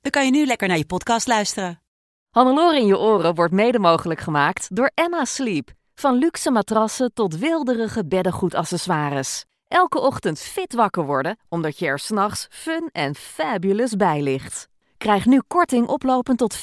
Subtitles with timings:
[0.00, 1.82] dan kan je nu lekker naar je podcast luisteren.
[2.30, 5.70] Hannelore in je oren wordt mede mogelijk gemaakt door Emma Sleep.
[5.94, 9.44] Van luxe matrassen tot wilderige beddengoedaccessoires.
[9.68, 14.68] Elke ochtend fit wakker worden, omdat je er s'nachts fun en fabulous bij ligt.
[14.96, 16.60] Krijg nu korting oplopend tot 50%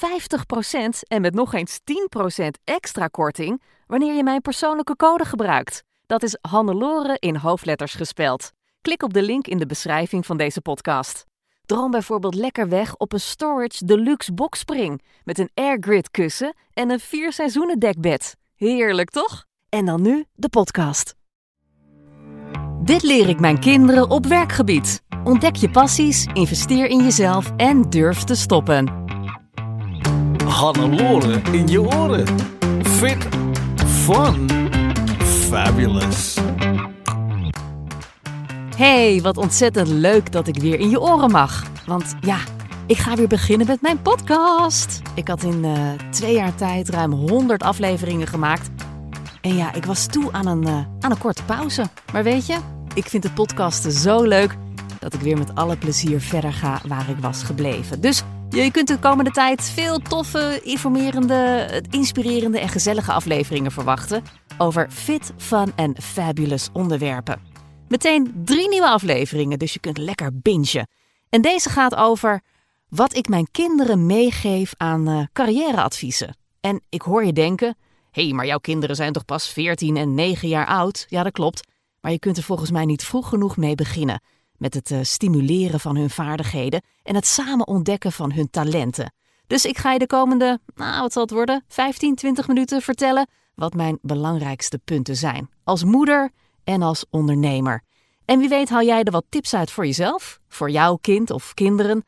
[1.08, 1.80] en met nog eens
[2.40, 5.84] 10% extra korting wanneer je mijn persoonlijke code gebruikt.
[6.06, 8.52] Dat is Hannelore in hoofdletters gespeld.
[8.82, 11.26] Klik op de link in de beschrijving van deze podcast.
[11.68, 17.00] Droom bijvoorbeeld lekker weg op een Storage Deluxe Boxspring met een airgrid kussen en een
[17.00, 18.36] vier seizoenen dekbed.
[18.56, 19.46] Heerlijk toch?
[19.70, 21.16] En dan nu de podcast.
[22.84, 25.04] Dit leer ik mijn kinderen op werkgebied.
[25.24, 29.06] Ontdek je passies, investeer in jezelf en durf te stoppen.
[30.46, 32.28] Hannelore in je oren.
[32.82, 33.28] Fit,
[33.86, 34.50] fun,
[35.24, 36.38] fabulous.
[38.78, 41.64] Hey, wat ontzettend leuk dat ik weer in je oren mag.
[41.86, 42.40] Want ja,
[42.86, 45.02] ik ga weer beginnen met mijn podcast.
[45.16, 48.70] Ik had in eh, twee jaar tijd ruim 100 afleveringen gemaakt.
[49.42, 51.86] En ja, ik was toe aan een, eh, aan een korte pauze.
[52.14, 52.58] Maar weet je,
[52.94, 54.56] ik vind het podcasten zo leuk
[55.00, 58.02] dat ik weer met alle plezier verder ga waar ik was gebleven.
[58.02, 64.24] Dus je kunt de komende tijd veel toffe, informerende, inspirerende en gezellige afleveringen verwachten
[64.58, 67.47] over fit, fun en fabulous onderwerpen.
[67.88, 70.88] Meteen drie nieuwe afleveringen, dus je kunt lekker bingen.
[71.30, 72.42] En deze gaat over
[72.90, 76.38] wat ik mijn kinderen meegeef aan uh, carrièreadviezen.
[76.62, 77.78] En ik hoor je denken:
[78.12, 81.06] hé, hey, maar jouw kinderen zijn toch pas 14 en 9 jaar oud?
[81.10, 81.68] Ja, dat klopt.
[82.02, 84.22] Maar je kunt er volgens mij niet vroeg genoeg mee beginnen.
[84.58, 89.14] Met het uh, stimuleren van hun vaardigheden en het samen ontdekken van hun talenten.
[89.48, 93.28] Dus ik ga je de komende, nou wat zal het worden, 15, 20 minuten vertellen
[93.56, 95.50] wat mijn belangrijkste punten zijn.
[95.64, 96.32] Als moeder
[96.64, 97.84] en als ondernemer.
[98.28, 101.54] En wie weet haal jij er wat tips uit voor jezelf, voor jouw kind of
[101.54, 102.06] kinderen.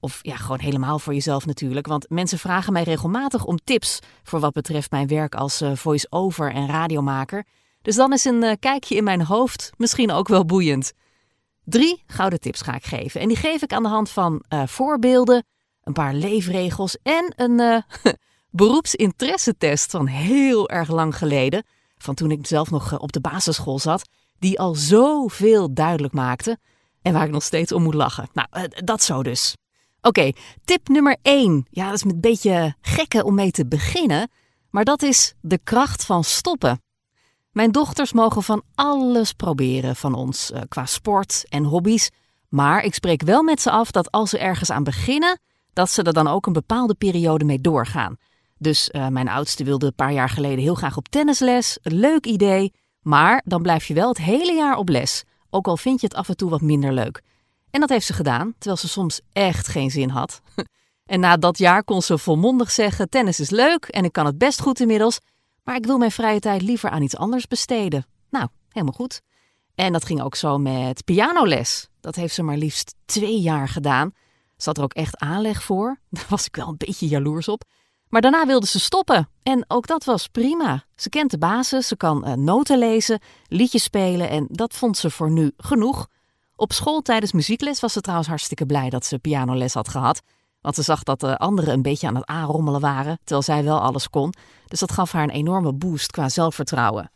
[0.00, 1.86] Of ja, gewoon helemaal voor jezelf natuurlijk.
[1.86, 6.52] Want mensen vragen mij regelmatig om tips voor wat betreft mijn werk als uh, voice-over
[6.52, 7.46] en radiomaker.
[7.82, 10.92] Dus dan is een uh, kijkje in mijn hoofd misschien ook wel boeiend.
[11.64, 13.20] Drie gouden tips ga ik geven.
[13.20, 15.44] En die geef ik aan de hand van uh, voorbeelden,
[15.82, 17.84] een paar leefregels en een
[18.50, 21.64] beroepsinteressetest van heel erg lang geleden.
[21.98, 24.08] Van toen ik zelf nog op de basisschool zat.
[24.40, 26.58] Die al zoveel duidelijk maakte.
[27.02, 28.28] En waar ik nog steeds om moet lachen.
[28.32, 29.56] Nou, dat zo dus.
[30.00, 30.32] Oké,
[30.64, 31.66] tip nummer 1.
[31.70, 34.30] Ja, dat is een beetje gekke om mee te beginnen.
[34.70, 36.82] Maar dat is de kracht van stoppen.
[37.52, 42.10] Mijn dochters mogen van alles proberen van ons uh, qua sport en hobby's.
[42.48, 45.40] Maar ik spreek wel met ze af dat als ze ergens aan beginnen,
[45.72, 48.16] dat ze er dan ook een bepaalde periode mee doorgaan.
[48.58, 51.78] Dus uh, mijn oudste wilde een paar jaar geleden heel graag op tennisles.
[51.82, 52.72] Leuk idee.
[53.00, 55.24] Maar dan blijf je wel het hele jaar op les.
[55.50, 57.22] Ook al vind je het af en toe wat minder leuk.
[57.70, 60.40] En dat heeft ze gedaan, terwijl ze soms echt geen zin had.
[61.12, 64.38] en na dat jaar kon ze volmondig zeggen: tennis is leuk en ik kan het
[64.38, 65.18] best goed inmiddels.
[65.64, 68.06] Maar ik wil mijn vrije tijd liever aan iets anders besteden.
[68.30, 69.20] Nou, helemaal goed.
[69.74, 71.88] En dat ging ook zo met pianoles.
[72.00, 74.12] Dat heeft ze maar liefst twee jaar gedaan.
[74.56, 75.98] Ze had er ook echt aanleg voor.
[76.10, 77.64] Daar was ik wel een beetje jaloers op.
[78.10, 79.28] Maar daarna wilde ze stoppen.
[79.42, 80.84] En ook dat was prima.
[80.96, 85.10] Ze kent de basis, ze kan uh, noten lezen, liedjes spelen en dat vond ze
[85.10, 86.06] voor nu genoeg.
[86.56, 90.20] Op school tijdens muziekles was ze trouwens hartstikke blij dat ze pianoles had gehad.
[90.60, 93.80] Want ze zag dat de anderen een beetje aan het aanrommelen waren, terwijl zij wel
[93.80, 94.34] alles kon.
[94.66, 97.10] Dus dat gaf haar een enorme boost qua zelfvertrouwen.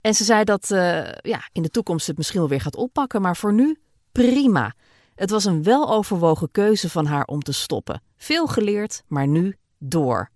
[0.00, 3.22] En ze zei dat uh, ja, in de toekomst het misschien wel weer gaat oppakken,
[3.22, 3.78] maar voor nu
[4.12, 4.74] prima.
[5.14, 8.02] Het was een weloverwogen keuze van haar om te stoppen.
[8.16, 10.30] Veel geleerd, maar nu door.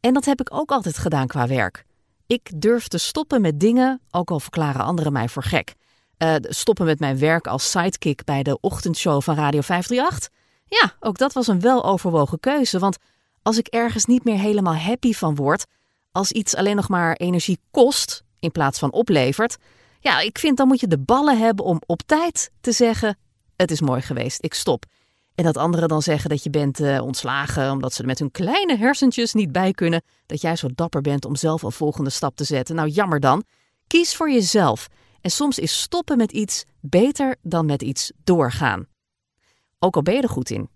[0.00, 1.84] En dat heb ik ook altijd gedaan qua werk.
[2.26, 5.74] Ik durf te stoppen met dingen, ook al verklaren anderen mij voor gek.
[6.18, 10.30] Uh, stoppen met mijn werk als sidekick bij de ochtendshow van Radio 538.
[10.66, 12.78] Ja, ook dat was een weloverwogen keuze.
[12.78, 12.96] Want
[13.42, 15.64] als ik ergens niet meer helemaal happy van word,
[16.12, 19.56] als iets alleen nog maar energie kost in plaats van oplevert,
[20.00, 23.18] ja, ik vind dan moet je de ballen hebben om op tijd te zeggen:
[23.56, 24.84] Het is mooi geweest, ik stop.
[25.34, 28.30] En dat anderen dan zeggen dat je bent uh, ontslagen omdat ze er met hun
[28.30, 30.02] kleine hersentjes niet bij kunnen.
[30.26, 32.74] Dat jij zo dapper bent om zelf een volgende stap te zetten.
[32.74, 33.44] Nou, jammer dan.
[33.86, 34.88] Kies voor jezelf.
[35.20, 38.86] En soms is stoppen met iets beter dan met iets doorgaan.
[39.78, 40.68] Ook al ben je er goed in.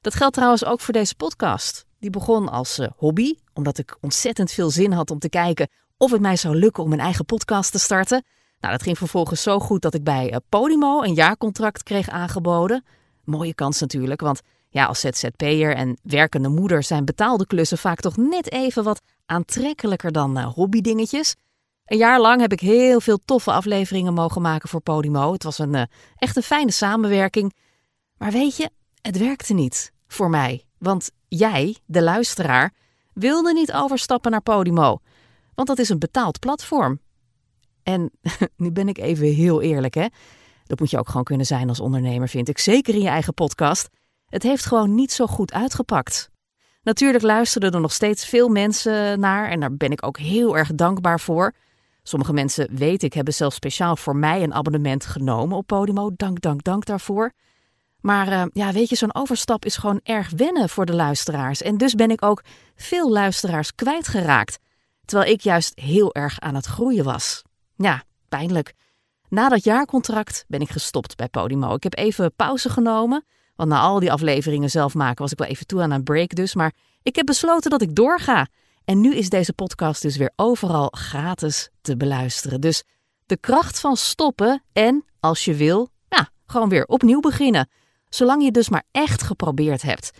[0.00, 1.84] Dat geldt trouwens ook voor deze podcast.
[1.98, 6.10] Die begon als eh, hobby, omdat ik ontzettend veel zin had om te kijken of
[6.10, 8.24] het mij zou lukken om een eigen podcast te starten.
[8.60, 12.84] Nou, dat ging vervolgens zo goed dat ik bij uh, Podimo een jaarcontract kreeg aangeboden.
[13.28, 18.16] Mooie kans natuurlijk, want ja, als ZZP'er en werkende moeder zijn betaalde klussen vaak toch
[18.16, 21.34] net even wat aantrekkelijker dan uh, hobbydingetjes.
[21.84, 25.32] Een jaar lang heb ik heel veel toffe afleveringen mogen maken voor Podimo.
[25.32, 25.82] Het was een uh,
[26.16, 27.54] echt een fijne samenwerking.
[28.16, 28.70] Maar weet je,
[29.00, 30.64] het werkte niet voor mij.
[30.78, 32.72] Want jij, de luisteraar,
[33.12, 34.98] wilde niet overstappen naar Podimo.
[35.54, 37.00] Want dat is een betaald platform.
[37.82, 38.10] En
[38.56, 40.06] nu ben ik even heel eerlijk, hè.
[40.68, 42.58] Dat moet je ook gewoon kunnen zijn als ondernemer, vind ik.
[42.58, 43.88] Zeker in je eigen podcast.
[44.28, 46.30] Het heeft gewoon niet zo goed uitgepakt.
[46.82, 50.74] Natuurlijk luisterden er nog steeds veel mensen naar en daar ben ik ook heel erg
[50.74, 51.52] dankbaar voor.
[52.02, 56.10] Sommige mensen, weet ik, hebben zelfs speciaal voor mij een abonnement genomen op Podimo.
[56.16, 57.32] Dank, dank, dank daarvoor.
[58.00, 61.62] Maar uh, ja, weet je, zo'n overstap is gewoon erg wennen voor de luisteraars.
[61.62, 62.42] En dus ben ik ook
[62.74, 64.58] veel luisteraars kwijtgeraakt.
[65.04, 67.42] Terwijl ik juist heel erg aan het groeien was.
[67.76, 68.74] Ja, pijnlijk.
[69.28, 71.74] Na dat jaarcontract ben ik gestopt bij Podimo.
[71.74, 73.24] Ik heb even pauze genomen.
[73.56, 76.34] Want na al die afleveringen zelf maken was ik wel even toe aan een break
[76.34, 76.54] dus.
[76.54, 78.46] Maar ik heb besloten dat ik doorga.
[78.84, 82.60] En nu is deze podcast dus weer overal gratis te beluisteren.
[82.60, 82.84] Dus
[83.26, 87.68] de kracht van stoppen en, als je wil, ja, gewoon weer opnieuw beginnen.
[88.08, 90.10] Zolang je dus maar echt geprobeerd hebt.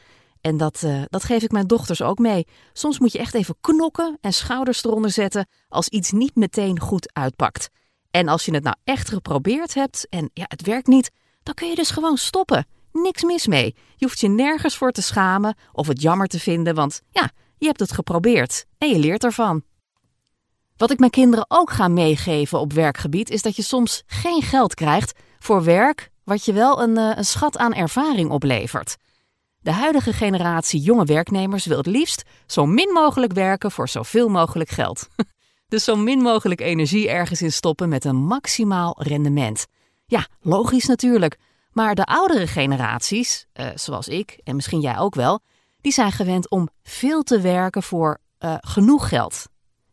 [0.40, 2.46] En dat, uh, dat geef ik mijn dochters ook mee.
[2.72, 7.14] Soms moet je echt even knokken en schouders eronder zetten als iets niet meteen goed
[7.14, 7.68] uitpakt.
[8.10, 11.10] En als je het nou echt geprobeerd hebt en ja, het werkt niet,
[11.42, 12.66] dan kun je dus gewoon stoppen.
[12.92, 13.74] Niks mis mee.
[13.96, 17.66] Je hoeft je nergens voor te schamen of het jammer te vinden, want ja, je
[17.66, 19.62] hebt het geprobeerd en je leert ervan.
[20.76, 24.74] Wat ik mijn kinderen ook ga meegeven op werkgebied is dat je soms geen geld
[24.74, 28.96] krijgt voor werk wat je wel een, eh, een schat aan ervaring oplevert.
[29.60, 34.70] De huidige generatie jonge werknemers wil het liefst zo min mogelijk werken voor zoveel mogelijk
[34.70, 35.08] geld.
[35.68, 39.66] Dus zo min mogelijk energie ergens in stoppen met een maximaal rendement.
[40.06, 41.38] Ja, logisch natuurlijk.
[41.72, 45.40] Maar de oudere generaties, uh, zoals ik en misschien jij ook wel,
[45.80, 49.44] die zijn gewend om veel te werken voor uh, genoeg geld.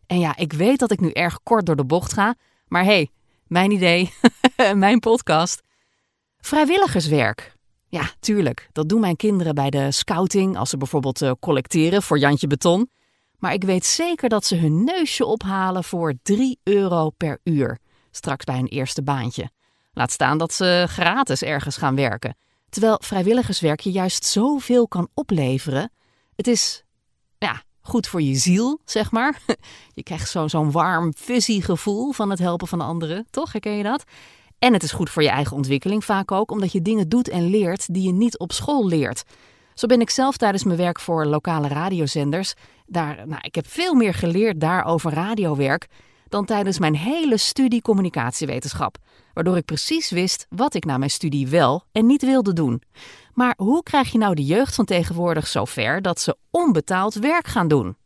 [0.07, 2.36] En ja, ik weet dat ik nu erg kort door de bocht ga,
[2.68, 3.10] maar hey,
[3.48, 4.13] mijn idee,
[4.74, 5.62] mijn podcast.
[6.38, 7.54] Vrijwilligerswerk.
[7.88, 8.69] Ja, tuurlijk.
[8.71, 12.89] Dat doen mijn kinderen bij de scouting als ze bijvoorbeeld uh, collecteren voor Jantje Beton.
[13.45, 17.80] Maar ik weet zeker dat ze hun neusje ophalen voor 3 euro per uur.
[18.12, 19.50] Straks bij een eerste baantje.
[19.94, 22.38] Laat staan dat ze gratis ergens gaan werken.
[22.69, 25.92] Terwijl vrijwilligerswerk je juist zoveel kan opleveren.
[26.36, 26.83] Het is
[27.38, 29.39] ja, goed voor je ziel, zeg maar.
[29.94, 33.27] Je krijgt zo'n zo'n warm, fuzzy gevoel van het helpen van anderen.
[33.30, 33.51] Toch?
[33.51, 34.03] Herken je dat?
[34.59, 37.50] En het is goed voor je eigen ontwikkeling vaak ook, omdat je dingen doet en
[37.50, 39.24] leert die je niet op school leert.
[39.74, 42.53] Zo ben ik zelf tijdens mijn werk voor lokale radiozenders.
[42.85, 45.87] Daar, nou, ik heb veel meer geleerd daar over radiowerk
[46.29, 48.97] dan tijdens mijn hele studie communicatiewetenschap.
[49.33, 52.81] Waardoor ik precies wist wat ik na mijn studie wel en niet wilde doen.
[53.33, 57.67] Maar hoe krijg je nou de jeugd van tegenwoordig zover dat ze onbetaald werk gaan
[57.67, 57.97] doen?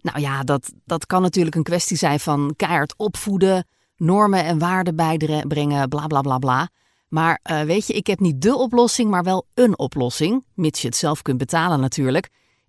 [0.00, 3.66] Nou ja, dat, dat kan natuurlijk een kwestie zijn van keihard opvoeden,
[3.96, 6.68] normen en waarden bijbrengen, bla bla bla bla.
[7.08, 10.86] Maar uh, weet je, ik heb niet de oplossing, maar wel een oplossing, mits je
[10.86, 12.28] het zelf kunt betalen natuurlijk.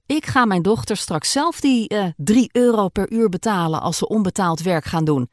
[0.09, 3.97] Ik ga mijn dochter straks zelf die uh, eh, 3 euro per uur betalen als
[3.97, 5.29] ze onbetaald werk gaan doen.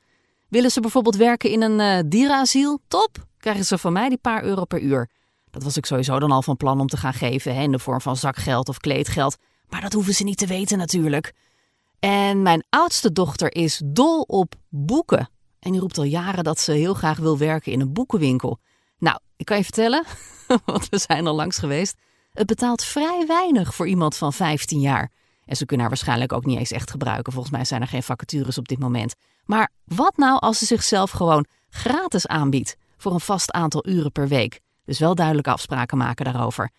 [0.48, 2.80] Willen ze bijvoorbeeld werken in een uh, dierenasiel?
[2.88, 3.26] Top!
[3.38, 5.10] Krijgen ze van mij die paar euro per uur.
[5.50, 7.78] Dat was ik sowieso dan al van plan om te gaan geven, hè, in de
[7.78, 9.36] vorm van zakgeld of kleedgeld.
[9.68, 11.34] Maar dat hoeven ze niet te weten natuurlijk.
[11.98, 15.28] En mijn oudste dochter is dol op boeken.
[15.58, 18.58] En die roept al jaren dat ze heel graag wil werken in een boekenwinkel.
[18.98, 20.04] Nou, ik kan je vertellen,
[20.64, 21.96] want we zijn al langs geweest.
[22.36, 25.10] Het betaalt vrij weinig voor iemand van 15 jaar.
[25.44, 27.32] En ze kunnen haar waarschijnlijk ook niet eens echt gebruiken.
[27.32, 29.14] Volgens mij zijn er geen vacatures op dit moment.
[29.44, 34.28] Maar wat nou als ze zichzelf gewoon gratis aanbiedt voor een vast aantal uren per
[34.28, 34.60] week?
[34.84, 36.70] Dus wel duidelijke afspraken maken daarover.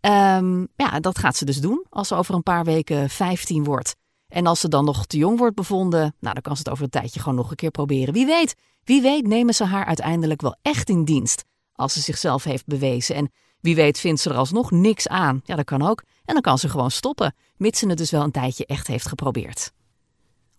[0.00, 3.96] Um, ja, dat gaat ze dus doen als ze over een paar weken 15 wordt.
[4.28, 6.84] En als ze dan nog te jong wordt bevonden, nou, dan kan ze het over
[6.84, 8.14] een tijdje gewoon nog een keer proberen.
[8.14, 12.44] Wie weet, wie weet nemen ze haar uiteindelijk wel echt in dienst als ze zichzelf
[12.44, 13.14] heeft bewezen.
[13.14, 15.40] En wie weet vindt ze er alsnog niks aan.
[15.44, 16.02] Ja, dat kan ook.
[16.24, 19.08] En dan kan ze gewoon stoppen, mits ze het dus wel een tijdje echt heeft
[19.08, 19.72] geprobeerd.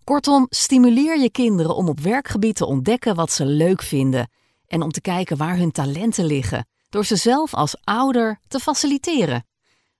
[0.04, 4.30] Kortom, stimuleer je kinderen om op werkgebied te ontdekken wat ze leuk vinden
[4.66, 9.46] en om te kijken waar hun talenten liggen, door ze zelf als ouder te faciliteren.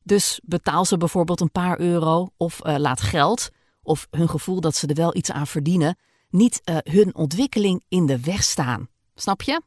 [0.02, 3.49] Dus betaal ze bijvoorbeeld een paar euro of uh, laat geld,
[3.83, 5.99] of hun gevoel dat ze er wel iets aan verdienen,
[6.31, 8.88] niet uh, hun ontwikkeling in de weg staan.
[9.14, 9.62] Snap je?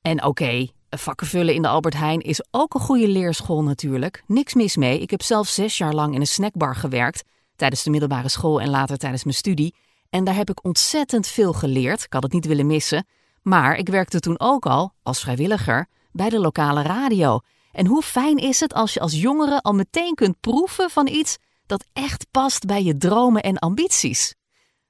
[0.00, 0.68] En oké,
[0.98, 4.22] vakken vullen in de Albert Heijn is ook een goede leerschool natuurlijk.
[4.26, 5.00] Niks mis mee.
[5.00, 7.24] Ik heb zelf zes jaar lang in een snackbar gewerkt.
[7.56, 9.74] Tijdens de middelbare school en later tijdens mijn studie.
[10.10, 12.02] En daar heb ik ontzettend veel geleerd.
[12.02, 13.06] Ik had het niet willen missen.
[13.42, 17.40] Maar ik werkte toen ook al, als vrijwilliger, bij de lokale radio.
[17.72, 21.36] En hoe fijn is het als je als jongere al meteen kunt proeven van iets
[21.66, 24.34] dat echt past bij je dromen en ambities?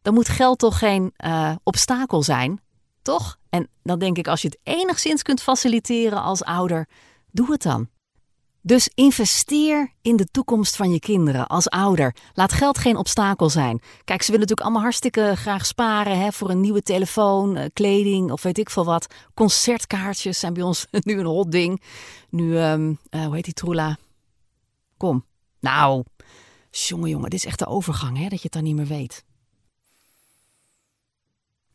[0.03, 2.61] Dan moet geld toch geen uh, obstakel zijn,
[3.03, 3.39] toch?
[3.49, 6.89] En dan denk ik, als je het enigszins kunt faciliteren als ouder,
[7.31, 7.89] doe het dan.
[8.65, 12.17] Dus investeer in de toekomst van je kinderen als ouder.
[12.35, 13.81] Laat geld geen obstakel zijn.
[14.05, 18.31] Kijk, ze willen natuurlijk allemaal hartstikke graag sparen hè, voor een nieuwe telefoon, eh, kleding
[18.31, 19.15] of weet ik veel wat.
[19.35, 21.83] Concertkaartjes zijn bij ons nu een hot ding.
[22.31, 23.97] Nu, um, uh, hoe heet die Troela?
[24.97, 25.25] Kom.
[25.61, 26.05] Nou,
[26.71, 29.25] jongen, jongen, dit is echt de overgang, hè, dat je het dan niet meer weet.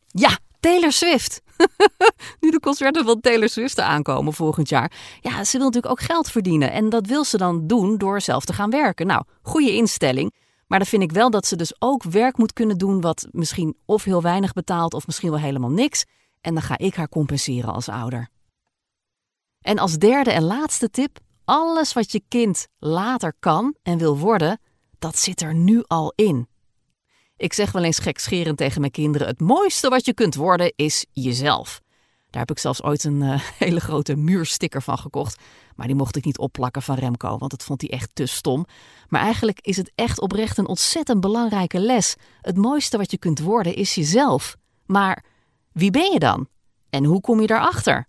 [0.06, 1.42] Ja, Taylor Swift.
[2.40, 4.92] nu de concerten van Taylor Swift aankomen volgend jaar.
[5.20, 6.72] Ja, ze wil natuurlijk ook geld verdienen.
[6.72, 9.06] En dat wil ze dan doen door zelf te gaan werken.
[9.06, 10.34] Nou, goede instelling.
[10.66, 13.76] Maar dan vind ik wel dat ze dus ook werk moet kunnen doen wat misschien
[13.84, 16.04] of heel weinig betaalt of misschien wel helemaal niks.
[16.40, 18.28] En dan ga ik haar compenseren als ouder.
[19.60, 24.60] En als derde en laatste tip: alles wat je kind later kan en wil worden,
[24.98, 26.48] dat zit er nu al in.
[27.38, 31.06] Ik zeg wel eens gekscherend tegen mijn kinderen: het mooiste wat je kunt worden is
[31.12, 31.80] jezelf.
[32.30, 35.40] Daar heb ik zelfs ooit een uh, hele grote muursticker van gekocht.
[35.74, 38.66] Maar die mocht ik niet opplakken van Remco, want dat vond hij echt te stom.
[39.08, 42.16] Maar eigenlijk is het echt oprecht een ontzettend belangrijke les.
[42.40, 44.56] Het mooiste wat je kunt worden is jezelf.
[44.86, 45.24] Maar
[45.72, 46.48] wie ben je dan?
[46.90, 48.06] En hoe kom je daarachter?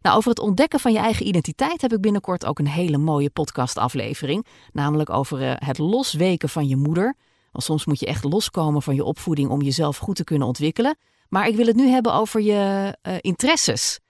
[0.00, 3.30] Nou, over het ontdekken van je eigen identiteit heb ik binnenkort ook een hele mooie
[3.30, 4.46] podcastaflevering.
[4.72, 7.16] Namelijk over uh, het losweken van je moeder.
[7.58, 10.96] Want soms moet je echt loskomen van je opvoeding om jezelf goed te kunnen ontwikkelen.
[11.28, 14.00] Maar ik wil het nu hebben over je uh, interesses.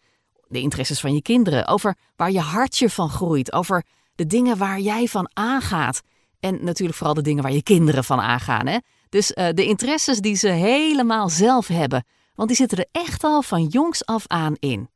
[0.49, 1.67] De interesses van je kinderen.
[1.67, 3.53] Over waar je hartje van groeit.
[3.53, 6.01] Over de dingen waar jij van aangaat.
[6.41, 8.67] En natuurlijk vooral de dingen waar je kinderen van aangaan.
[8.67, 8.79] Hè?
[9.09, 12.05] Dus uh, de interesses die ze helemaal zelf hebben.
[12.35, 14.89] Want die zitten er echt al van jongs af aan in.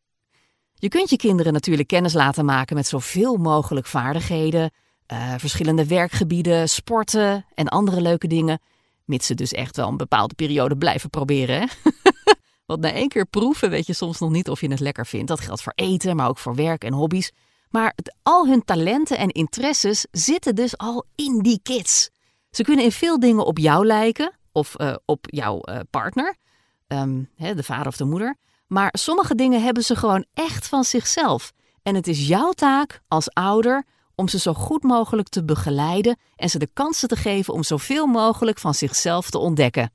[0.75, 4.71] Je kunt je kinderen natuurlijk kennis laten maken met zoveel mogelijk vaardigheden,
[5.13, 8.61] uh, verschillende werkgebieden, sporten en andere leuke dingen.
[9.05, 11.61] Mits ze dus echt wel een bepaalde periode blijven proberen.
[11.61, 11.67] Hè?
[12.67, 15.29] Want na één keer proeven weet je soms nog niet of je het lekker vindt.
[15.29, 17.33] Dat geldt voor eten, maar ook voor werk en hobby's.
[17.71, 22.11] Maar al hun talenten en interesses zitten dus al in die kids.
[22.51, 26.37] Ze kunnen in veel dingen op jou lijken of uh, op jouw uh, partner,
[26.89, 28.37] um, hè, de vader of de moeder.
[28.67, 31.53] Maar sommige dingen hebben ze gewoon echt van zichzelf.
[31.83, 36.51] En het is jouw taak als ouder om ze zo goed mogelijk te begeleiden en
[36.51, 39.93] ze de kansen te geven om zoveel mogelijk van zichzelf te ontdekken.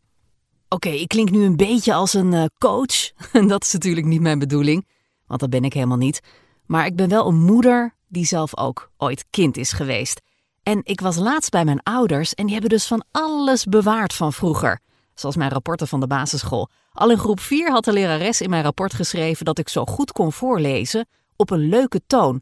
[0.70, 3.12] Oké, ik klink nu een beetje als een uh, coach.
[3.48, 4.88] dat is natuurlijk niet mijn bedoeling,
[5.26, 6.20] want dat ben ik helemaal niet.
[6.66, 10.22] Maar ik ben wel een moeder die zelf ook ooit kind is geweest.
[10.64, 14.34] En ik was laatst bij mijn ouders en die hebben dus van alles bewaard van
[14.34, 14.80] vroeger.
[15.14, 16.70] Zoals mijn rapporten van de basisschool.
[16.92, 20.12] Al in groep 4 had de lerares in mijn rapport geschreven dat ik zo goed
[20.12, 22.42] kon voorlezen op een leuke toon.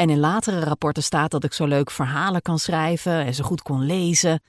[0.00, 3.62] En in latere rapporten staat dat ik zo leuk verhalen kan schrijven en zo goed
[3.62, 4.42] kon lezen.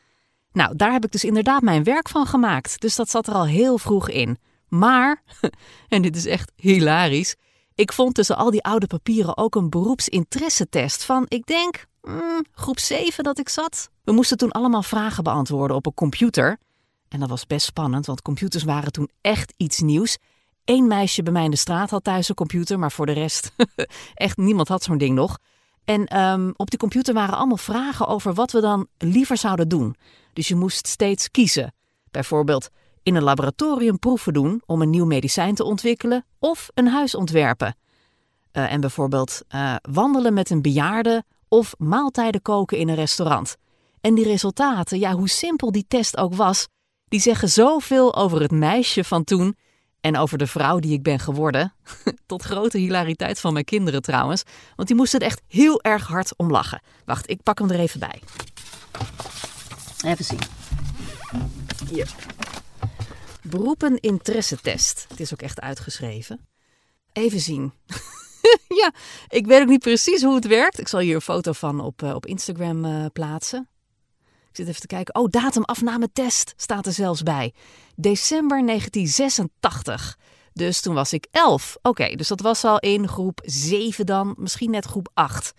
[0.51, 2.81] Nou, daar heb ik dus inderdaad mijn werk van gemaakt.
[2.81, 4.37] Dus dat zat er al heel vroeg in.
[4.67, 5.23] Maar,
[5.87, 7.35] en dit is echt hilarisch,
[7.75, 12.79] ik vond tussen al die oude papieren ook een beroepsinteressetest van, ik denk, mm, groep
[12.79, 13.89] 7 dat ik zat.
[14.03, 16.57] We moesten toen allemaal vragen beantwoorden op een computer.
[17.07, 20.17] En dat was best spannend, want computers waren toen echt iets nieuws.
[20.71, 23.51] Eén meisje bij mij in de straat had thuis een computer, maar voor de rest
[24.13, 25.37] echt niemand had zo'n ding nog.
[25.85, 29.95] En um, op die computer waren allemaal vragen over wat we dan liever zouden doen.
[30.33, 31.73] Dus je moest steeds kiezen.
[32.11, 32.69] Bijvoorbeeld
[33.03, 37.75] in een laboratorium proeven doen om een nieuw medicijn te ontwikkelen of een huis ontwerpen.
[38.53, 43.55] Uh, en bijvoorbeeld uh, wandelen met een bejaarde of maaltijden koken in een restaurant.
[44.01, 46.67] En die resultaten, ja, hoe simpel die test ook was,
[47.07, 49.55] die zeggen zoveel over het meisje van toen
[50.01, 51.73] en over de vrouw die ik ben geworden.
[52.25, 54.43] Tot grote hilariteit van mijn kinderen trouwens.
[54.75, 56.81] Want die moesten er echt heel erg hard om lachen.
[57.05, 58.21] Wacht, ik pak hem er even bij.
[60.05, 60.39] Even zien.
[61.89, 62.09] Hier.
[63.41, 65.05] Beroepen interessetest.
[65.09, 66.47] Het is ook echt uitgeschreven.
[67.13, 67.73] Even zien.
[68.81, 68.93] ja,
[69.29, 70.79] ik weet ook niet precies hoe het werkt.
[70.79, 73.69] Ik zal hier een foto van op, uh, op Instagram uh, plaatsen.
[74.51, 75.15] Ik zit even te kijken.
[75.15, 77.53] Oh, datumafname-test staat er zelfs bij.
[77.95, 80.17] December 1986.
[80.53, 81.77] Dus toen was ik 11.
[81.81, 85.53] Oké, dus dat was al in groep 7 dan, misschien net groep 8.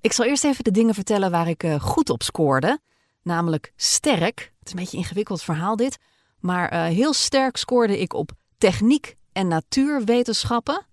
[0.00, 2.80] Ik zal eerst even de dingen vertellen waar ik uh, goed op scoorde.
[3.22, 4.52] Namelijk sterk.
[4.58, 5.98] Het is een beetje een ingewikkeld verhaal dit.
[6.40, 10.86] Maar uh, heel sterk scoorde ik op techniek en natuurwetenschappen.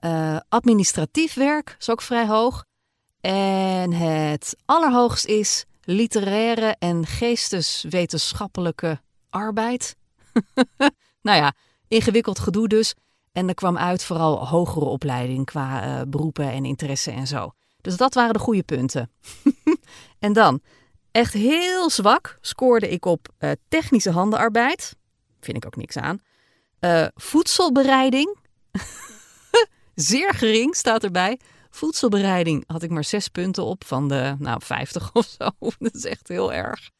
[0.00, 2.64] Uh, administratief werk is ook vrij hoog.
[3.20, 9.96] En het allerhoogst is literaire en geesteswetenschappelijke arbeid.
[11.22, 11.52] nou ja,
[11.88, 12.94] ingewikkeld gedoe dus.
[13.32, 17.52] En er kwam uit vooral hogere opleiding qua uh, beroepen en interesse en zo.
[17.80, 19.10] Dus dat waren de goede punten.
[20.18, 20.60] en dan,
[21.10, 24.96] echt heel zwak scoorde ik op uh, technische handenarbeid.
[25.40, 26.20] Vind ik ook niks aan.
[26.80, 28.36] Uh, voedselbereiding.
[29.94, 31.38] Zeer gering staat erbij.
[31.70, 35.50] Voedselbereiding had ik maar zes punten op van de nou, 50 of zo.
[35.78, 36.90] Dat is echt heel erg.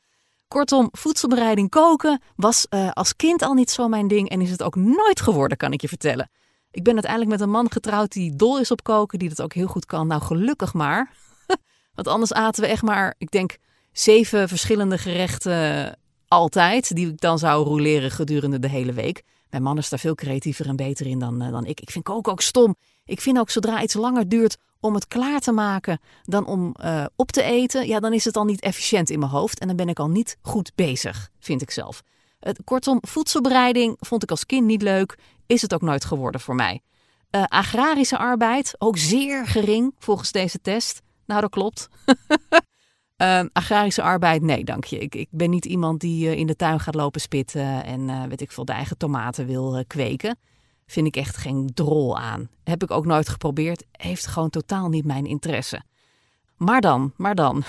[0.48, 4.62] Kortom, voedselbereiding koken was uh, als kind al niet zo mijn ding en is het
[4.62, 6.30] ook nooit geworden, kan ik je vertellen.
[6.70, 9.52] Ik ben uiteindelijk met een man getrouwd die dol is op koken, die dat ook
[9.52, 10.06] heel goed kan.
[10.06, 11.12] Nou, gelukkig maar.
[11.94, 13.56] Want anders aten we echt maar, ik denk,
[13.92, 15.98] zeven verschillende gerechten
[16.28, 19.22] altijd, die ik dan zou roleren gedurende de hele week.
[19.50, 21.80] Mijn man is daar veel creatiever en beter in dan, uh, dan ik.
[21.80, 22.76] Ik vind koken ook stom.
[23.08, 27.04] Ik vind ook zodra iets langer duurt om het klaar te maken dan om uh,
[27.16, 29.76] op te eten, ja, dan is het al niet efficiënt in mijn hoofd en dan
[29.76, 32.02] ben ik al niet goed bezig, vind ik zelf.
[32.40, 36.54] Het, kortom, voedselbereiding vond ik als kind niet leuk, is het ook nooit geworden voor
[36.54, 36.80] mij.
[37.30, 41.00] Uh, agrarische arbeid, ook zeer gering volgens deze test.
[41.26, 41.88] Nou, dat klopt.
[43.16, 44.98] uh, agrarische arbeid, nee, dank je.
[44.98, 48.52] Ik, ik ben niet iemand die in de tuin gaat lopen spitten en weet ik
[48.52, 50.38] veel, de eigen tomaten wil kweken
[50.88, 52.48] vind ik echt geen drol aan.
[52.64, 53.84] Heb ik ook nooit geprobeerd.
[53.92, 55.82] Heeft gewoon totaal niet mijn interesse.
[56.56, 57.62] Maar dan, maar dan.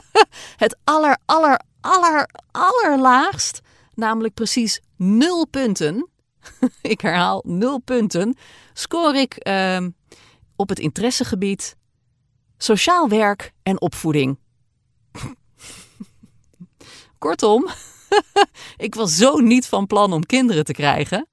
[0.64, 3.60] het aller, aller, aller, allerlaagst.
[3.94, 6.08] Namelijk precies nul punten.
[6.82, 8.36] ik herhaal nul punten.
[8.72, 9.86] Scoor ik uh,
[10.56, 11.76] op het interessegebied
[12.56, 14.38] sociaal werk en opvoeding.
[17.18, 17.68] Kortom,
[18.76, 21.28] ik was zo niet van plan om kinderen te krijgen.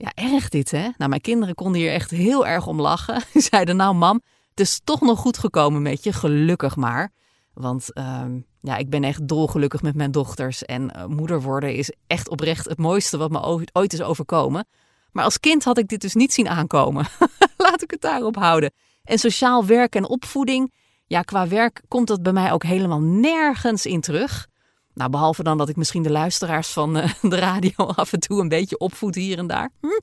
[0.00, 0.88] Ja, erg dit hè.
[0.96, 3.22] Nou, mijn kinderen konden hier echt heel erg om lachen.
[3.50, 7.12] Zeiden, nou mam, het is toch nog goed gekomen met je, gelukkig maar.
[7.54, 8.24] Want uh,
[8.60, 10.64] ja, ik ben echt dolgelukkig met mijn dochters.
[10.64, 14.66] En uh, moeder worden is echt oprecht het mooiste wat me ooit is overkomen.
[15.12, 17.06] Maar als kind had ik dit dus niet zien aankomen.
[17.56, 18.72] Laat ik het daarop houden.
[19.04, 20.72] En sociaal werk en opvoeding.
[21.06, 24.46] Ja, qua werk komt dat bij mij ook helemaal nergens in terug.
[24.94, 28.40] Nou, behalve dan dat ik misschien de luisteraars van uh, de radio af en toe
[28.40, 29.70] een beetje opvoed hier en daar.
[29.80, 30.00] Hm?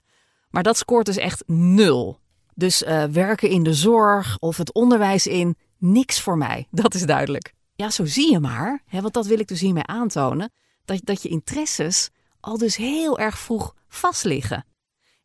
[0.49, 2.19] Maar dat scoort dus echt nul.
[2.53, 6.67] Dus uh, werken in de zorg of het onderwijs in, niks voor mij.
[6.71, 7.53] Dat is duidelijk.
[7.75, 8.81] Ja, zo zie je maar.
[8.85, 10.51] Hè, want dat wil ik dus hiermee aantonen.
[10.85, 14.65] Dat, dat je interesses al dus heel erg vroeg vastliggen.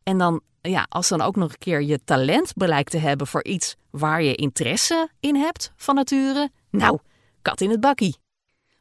[0.03, 3.45] En dan, ja, als dan ook nog een keer je talent blijkt te hebben voor
[3.45, 6.51] iets waar je interesse in hebt van nature.
[6.71, 6.99] Nou,
[7.43, 8.22] kat in het bakkie.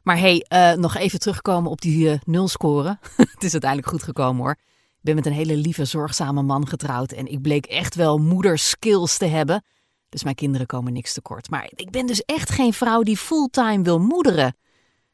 [0.02, 2.98] Maar hey, uh, nog even terugkomen op die uh, nulscore.
[3.16, 4.56] het is uiteindelijk goed gekomen hoor.
[4.90, 9.16] Ik ben met een hele lieve, zorgzame man getrouwd en ik bleek echt wel moederskills
[9.16, 9.64] te hebben.
[10.08, 11.50] Dus mijn kinderen komen niks tekort.
[11.50, 14.56] Maar ik ben dus echt geen vrouw die fulltime wil moederen.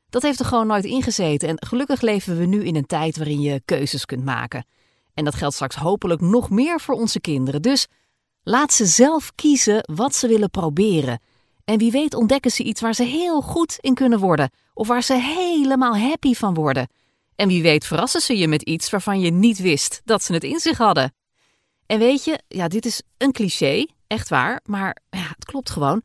[0.08, 1.48] Dat heeft er gewoon nooit ingezeten.
[1.48, 4.66] En gelukkig leven we nu in een tijd waarin je keuzes kunt maken.
[5.14, 7.62] En dat geldt straks hopelijk nog meer voor onze kinderen.
[7.62, 7.86] Dus
[8.42, 11.20] laat ze zelf kiezen wat ze willen proberen.
[11.64, 15.02] En wie weet ontdekken ze iets waar ze heel goed in kunnen worden, of waar
[15.02, 16.88] ze helemaal happy van worden.
[17.34, 20.44] En wie weet verrassen ze je met iets waarvan je niet wist dat ze het
[20.44, 21.14] in zich hadden.
[21.86, 26.02] En weet je, ja, dit is een cliché, echt waar, maar ja, het klopt gewoon.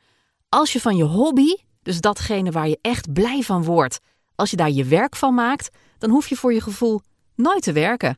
[0.49, 3.99] Als je van je hobby, dus datgene waar je echt blij van wordt,
[4.36, 7.01] als je daar je werk van maakt, dan hoef je voor je gevoel
[7.36, 8.17] nooit te werken.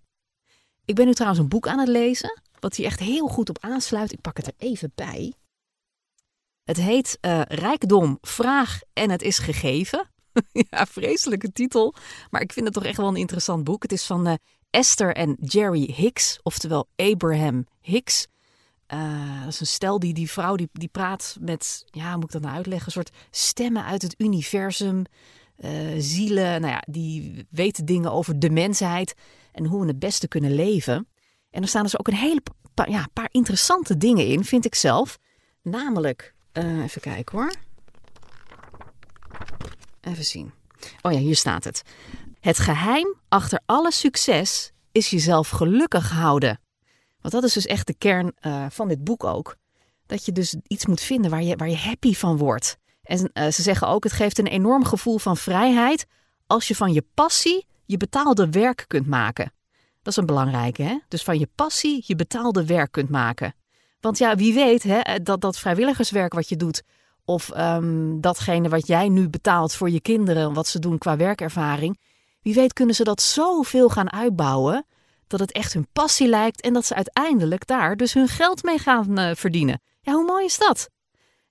[0.86, 3.58] Ik ben nu trouwens een boek aan het lezen, wat hier echt heel goed op
[3.60, 4.12] aansluit.
[4.12, 5.34] Ik pak het er even bij.
[6.64, 10.14] Het heet uh, Rijkdom, Vraag en het is gegeven.
[10.70, 11.94] ja, vreselijke titel.
[12.30, 13.84] Maar ik vind het toch echt wel een interessant boek.
[13.84, 14.34] Het is van uh,
[14.70, 18.28] Esther en Jerry Hicks, oftewel Abraham Hicks.
[18.94, 22.32] Uh, dat is een stel die, die vrouw die, die praat met, ja, moet ik
[22.32, 22.86] dat nou uitleggen?
[22.86, 25.04] Een soort stemmen uit het universum,
[25.98, 26.62] zielen.
[26.62, 29.14] Nou ja, die weten dingen over de mensheid
[29.52, 31.08] en hoe we het beste kunnen leven.
[31.50, 32.42] En er staan dus ook een hele
[32.74, 35.18] paar, ja, paar interessante dingen in, vind ik zelf.
[35.62, 37.65] Namelijk even kijken hoor.
[40.06, 40.52] Even zien.
[41.02, 41.84] Oh ja, hier staat het.
[42.40, 46.60] Het geheim achter alle succes is jezelf gelukkig houden.
[47.22, 49.56] Want dat is dus echt de kern uh, van dit boek ook.
[50.06, 52.78] Dat je dus iets moet vinden waar je, waar je happy van wordt.
[53.04, 56.06] En uh, ze zeggen ook, het geeft een enorm gevoel van vrijheid
[56.48, 59.54] als je van je passie je betaalde werk kunt maken.
[60.02, 61.00] Dat is een belangrijke, hè?
[61.08, 63.56] Dus van je passie je betaalde werk kunt maken.
[64.00, 66.84] Want ja, wie weet hè, eh, dat dat vrijwilligerswerk wat je doet,
[67.26, 72.00] of um, datgene wat jij nu betaalt voor je kinderen, wat ze doen qua werkervaring,
[72.42, 74.86] wie weet kunnen ze dat zoveel gaan uitbouwen,
[75.28, 78.78] dat het echt hun passie lijkt en dat ze uiteindelijk daar dus hun geld mee
[78.78, 79.82] gaan uh, verdienen.
[80.02, 80.90] Ja, hoe mooi is dat?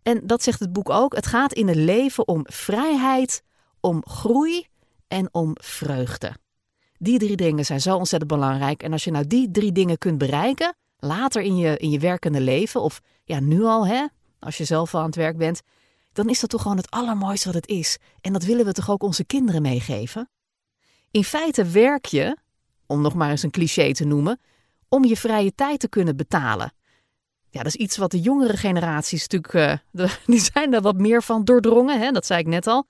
[0.02, 1.14] En dat zegt het boek ook.
[1.14, 3.42] Het gaat in het leven om vrijheid,
[3.80, 4.66] om groei
[5.08, 6.32] en om vreugde.
[6.98, 8.82] Die drie dingen zijn zo ontzettend belangrijk.
[8.82, 12.40] En als je nou die drie dingen kunt bereiken, later in je, in je werkende
[12.40, 14.04] leven, of ja, nu al, hè,
[14.44, 15.60] als je zelf al aan het werk bent,
[16.12, 17.98] dan is dat toch gewoon het allermooiste wat het is.
[18.20, 20.28] En dat willen we toch ook onze kinderen meegeven?
[21.10, 22.36] In feite werk je,
[22.86, 24.40] om nog maar eens een cliché te noemen,
[24.88, 26.72] om je vrije tijd te kunnen betalen.
[27.50, 29.52] Ja, dat is iets wat de jongere generaties natuurlijk,
[29.92, 32.10] uh, die zijn er wat meer van doordrongen, hè?
[32.10, 32.86] dat zei ik net al.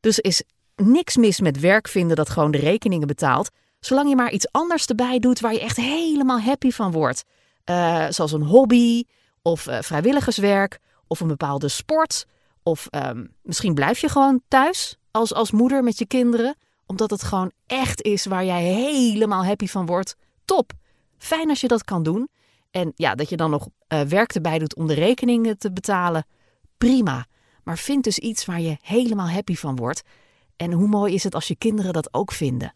[0.00, 0.42] Dus is
[0.76, 4.86] niks mis met werk vinden dat gewoon de rekeningen betaalt, zolang je maar iets anders
[4.86, 7.24] erbij doet waar je echt helemaal happy van wordt.
[7.64, 9.04] Uh, zoals een hobby,
[9.42, 10.78] of uh, vrijwilligerswerk,
[11.10, 12.26] of een bepaalde sport.
[12.62, 17.22] Of um, misschien blijf je gewoon thuis als, als moeder met je kinderen, omdat het
[17.22, 20.16] gewoon echt is waar jij helemaal happy van wordt.
[20.44, 20.72] Top!
[21.18, 22.28] Fijn als je dat kan doen.
[22.70, 26.26] En ja, dat je dan nog uh, werk erbij doet om de rekeningen te betalen.
[26.78, 27.26] Prima.
[27.64, 30.02] Maar vind dus iets waar je helemaal happy van wordt.
[30.56, 32.74] En hoe mooi is het als je kinderen dat ook vinden?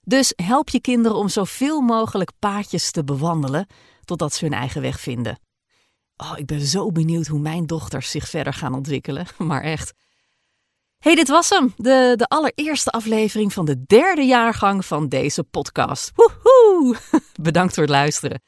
[0.00, 3.66] Dus help je kinderen om zoveel mogelijk paadjes te bewandelen
[4.04, 5.38] totdat ze hun eigen weg vinden.
[6.20, 9.26] Oh, ik ben zo benieuwd hoe mijn dochters zich verder gaan ontwikkelen.
[9.38, 9.92] Maar echt.
[10.98, 11.72] Hey, dit was hem.
[11.76, 16.12] De, de allereerste aflevering van de derde jaargang van deze podcast.
[16.14, 16.96] Woehoe!
[17.40, 18.42] Bedankt voor het luisteren.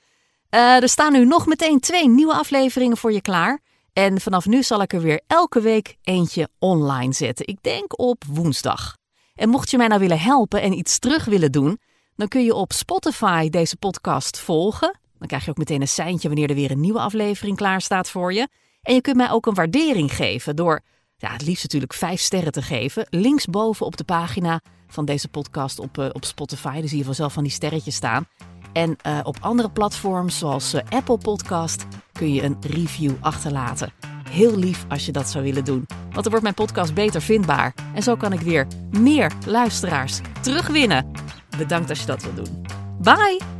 [0.50, 3.60] Uh, er staan nu nog meteen twee nieuwe afleveringen voor je klaar.
[3.92, 7.46] En vanaf nu zal ik er weer elke week eentje online zetten.
[7.46, 8.96] Ik denk op woensdag.
[9.34, 11.80] En mocht je mij nou willen helpen en iets terug willen doen,
[12.16, 14.98] dan kun je op Spotify deze podcast volgen.
[15.20, 18.10] Dan krijg je ook meteen een seintje wanneer er weer een nieuwe aflevering klaar staat
[18.10, 18.48] voor je.
[18.82, 20.80] En je kunt mij ook een waardering geven door,
[21.16, 23.06] ja, het liefst natuurlijk vijf sterren te geven.
[23.10, 26.78] Linksboven op de pagina van deze podcast op, uh, op Spotify.
[26.78, 28.26] Dan zie je vanzelf van die sterretjes staan.
[28.72, 33.92] En uh, op andere platforms zoals uh, Apple Podcast kun je een review achterlaten.
[34.30, 35.86] Heel lief als je dat zou willen doen.
[35.88, 37.74] Want dan wordt mijn podcast beter vindbaar.
[37.94, 41.10] En zo kan ik weer meer luisteraars terugwinnen.
[41.58, 42.66] Bedankt als je dat wilt doen.
[42.98, 43.59] Bye!